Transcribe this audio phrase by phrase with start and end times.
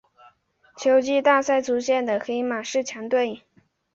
[0.77, 3.43] 秋季大赛出现的黑马式强队。